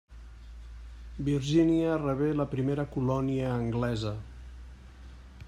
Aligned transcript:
Virgínia 1.27 1.99
rebé 2.05 2.31
la 2.39 2.49
primera 2.55 2.87
colònia 2.97 3.53
anglesa. 3.59 4.17